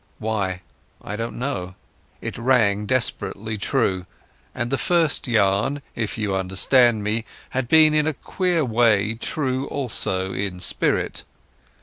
[0.17, 0.61] Why,
[1.03, 1.75] I don't know.
[2.21, 4.07] It rang desperately true,
[4.55, 9.67] and the first yarn, if you understand me, had been in a queer way true
[9.67, 11.23] also in spirit.